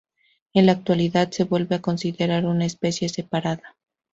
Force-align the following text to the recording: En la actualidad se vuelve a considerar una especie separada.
En 0.55 0.65
la 0.65 0.71
actualidad 0.71 1.29
se 1.29 1.43
vuelve 1.43 1.75
a 1.75 1.81
considerar 1.81 2.47
una 2.47 2.65
especie 2.65 3.07
separada. 3.07 3.77